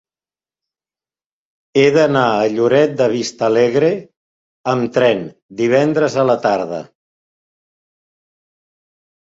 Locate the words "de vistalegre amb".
3.03-4.91